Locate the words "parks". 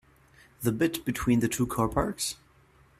1.87-2.35